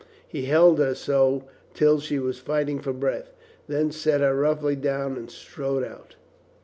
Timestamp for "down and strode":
4.75-5.83